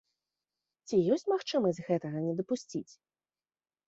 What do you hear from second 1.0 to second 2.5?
ёсць магчымасць гэтага не